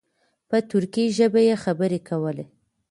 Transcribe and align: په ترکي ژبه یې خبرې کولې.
په 0.49 0.57
ترکي 0.69 1.05
ژبه 1.17 1.41
یې 1.47 1.55
خبرې 1.63 1.99
کولې. 2.09 2.45